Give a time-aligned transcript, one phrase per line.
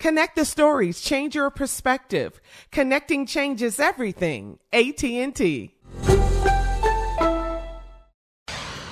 [0.00, 2.40] Connect the stories, change your perspective.
[2.72, 4.58] Connecting changes everything.
[4.72, 5.74] AT&T.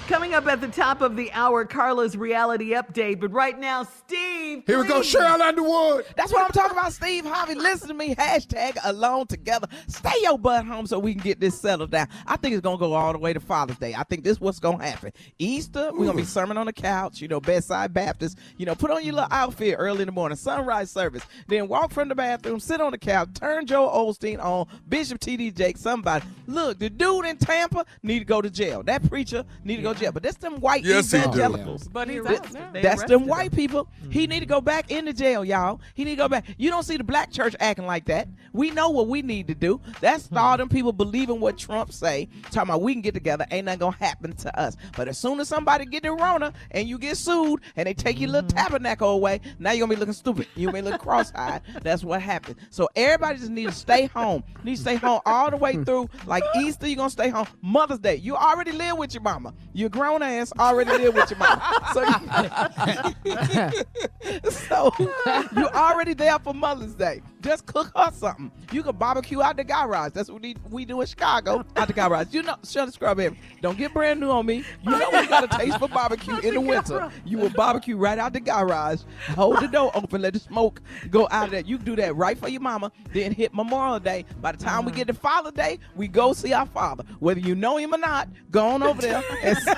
[0.07, 3.21] Coming up at the top of the hour, Carla's reality update.
[3.21, 4.48] But right now, Steve.
[4.67, 5.15] Here we go, please.
[5.15, 6.05] Cheryl Underwood.
[6.17, 7.55] That's what I'm talking about, Steve Harvey.
[7.55, 8.15] Listen to me.
[8.15, 9.69] Hashtag alone together.
[9.87, 12.09] Stay your butt home so we can get this settled down.
[12.27, 13.95] I think it's gonna go all the way to Father's Day.
[13.95, 15.13] I think this is what's gonna happen.
[15.39, 18.39] Easter, we're gonna be sermon on the couch, you know, bedside Baptist.
[18.57, 21.23] You know, put on your little outfit early in the morning, sunrise service.
[21.47, 25.53] Then walk from the bathroom, sit on the couch, turn Joel Osteen on, Bishop T.D.
[25.53, 26.25] Jake, somebody.
[26.47, 28.83] Look, the dude in Tampa need to go to jail.
[28.83, 30.13] That preacher need to go to jail.
[30.13, 31.25] But that's them white Yes, he do.
[31.25, 31.89] evangelicals.
[31.89, 32.71] But he's Th- out now.
[32.73, 33.29] That's arrested them him.
[33.29, 33.89] white people.
[34.11, 34.31] He mm-hmm.
[34.31, 35.81] need to go back into jail, y'all.
[35.95, 36.47] He need to go back.
[36.57, 38.29] You don't see the black church acting like that.
[38.53, 39.81] We know what we need to do.
[40.01, 40.39] That's hmm.
[40.39, 42.29] all them people believing what Trump say.
[42.45, 43.47] Talking about we can get together.
[43.51, 44.77] Ain't nothing gonna happen to us.
[44.97, 48.21] But as soon as somebody get the Rona and you get sued and they take
[48.21, 48.59] your little mm-hmm.
[48.59, 50.47] tabernacle away, now you're gonna be looking stupid.
[50.55, 51.63] You may look cross-eyed.
[51.83, 52.57] That's what happened.
[52.71, 54.45] So everybody just need to stay home.
[54.65, 55.85] Need to stay home all the way hmm.
[55.85, 56.09] through.
[56.27, 57.47] Like Easter, you're gonna stay home.
[57.63, 59.55] Mother's Day, you already live with your mama.
[59.73, 61.63] Your grown ass already live with your mama.
[61.95, 62.05] So
[64.51, 67.23] so you already there for Mother's Day.
[67.41, 68.51] Just cook her something.
[68.73, 70.13] You can barbecue out the garage.
[70.13, 71.65] That's what we, we do in Chicago.
[71.77, 72.29] Out the garage.
[72.33, 73.37] You know, shut the scrub in.
[73.63, 74.65] Don't get brand new on me.
[74.83, 77.11] You know we got a taste for barbecue in the winter.
[77.25, 79.03] You will barbecue right out the garage.
[79.29, 80.23] Hold the door open.
[80.23, 81.67] Let the smoke go out of that.
[81.67, 82.91] You can do that right for your mama.
[83.13, 84.25] Then hit Memorial Day.
[84.41, 87.05] By the time we get to Father Day, we go see our father.
[87.21, 89.73] Whether you know him or not, go on over there and see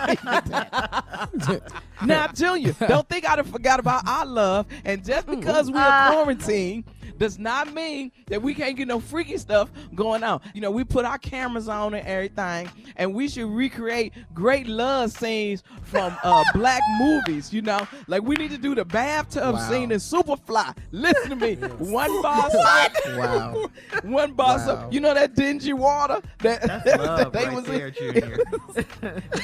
[2.05, 4.67] now, Junior, don't think I done forgot about our love.
[4.85, 6.85] And just because we're uh, quarantined
[7.21, 10.41] does not mean that we can't get no freaky stuff going on.
[10.55, 15.13] You know, we put our cameras on and everything, and we should recreate great love
[15.13, 17.53] scenes from uh, black movies.
[17.53, 19.59] You know, like we need to do the bathtub Wow.
[19.69, 20.75] scene in Superfly.
[20.93, 23.69] Listen to me, one bar soap, Wow.
[24.03, 24.65] one bar Wow.
[24.65, 24.93] soap.
[24.95, 27.95] You know that dingy water that, That's that love they right was there, in.
[27.95, 28.39] Junior.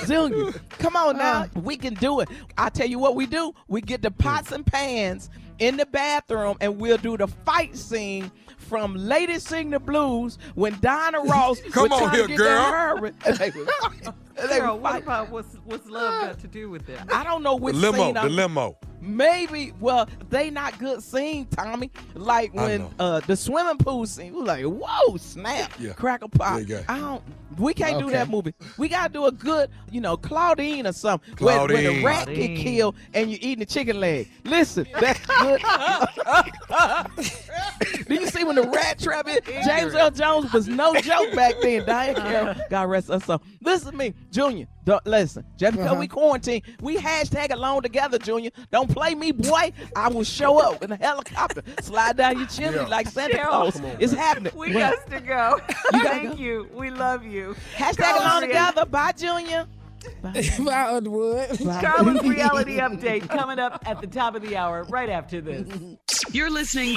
[0.06, 1.44] Junior, come on now.
[1.56, 2.30] We can do it.
[2.56, 3.52] I tell you what we do.
[3.68, 8.30] We get the pots and pans in the bathroom and we'll do the fight scene
[8.66, 12.36] from Lady Sing the Blues when Diana Ross Come was on trying here, to get
[12.38, 12.48] girl.
[12.48, 13.14] that Herbert.
[13.38, 13.68] They was-
[14.50, 17.10] they Girl, was what about what's what's love got to do with that?
[17.12, 18.76] I don't know The which limo, scene the I'm- limo.
[19.02, 21.90] Maybe, well, they not good scene, Tommy.
[22.14, 25.92] Like when uh the swimming pool scene, we like, whoa, snap, Yeah.
[25.92, 26.60] cracker pop.
[26.66, 26.82] Yeah, yeah.
[26.88, 27.22] I don't.
[27.58, 28.52] We can't do that movie.
[28.78, 32.04] We gotta do a good, you know, Claudine or something, where, where the Claudine.
[32.04, 34.28] rat get killed and you eating the chicken leg.
[34.44, 35.62] Listen, that's good.
[38.06, 39.44] Do you see when the rat trap it?
[39.44, 41.82] James Earl Jones was no joke back then.
[41.84, 43.42] Diahann Carroll, God rest her soul.
[43.62, 44.66] Listen to me, Junior.
[44.84, 45.98] Don't, listen, just because Uh-huh.
[46.00, 48.50] we quarantine, we hashtag alone together, Junior.
[48.70, 49.72] Don't play me, boy.
[49.96, 52.86] I will show up in a helicopter, slide down your chimney Yeah.
[52.86, 53.48] like Santa Cheryl.
[53.48, 53.76] Claus.
[53.80, 54.52] On, it's happening.
[54.56, 55.60] We Well, got to go.
[55.94, 56.36] You Thank go.
[56.36, 56.68] you.
[56.74, 57.56] We love you.
[57.74, 58.86] hashtag Carlos alone Rea- together.
[58.86, 59.66] Bye, Junior.
[60.22, 61.48] Bye, Underwood.
[61.58, 65.66] Carla's reality update coming up at the top of the hour, right after this.
[66.30, 66.96] You're listening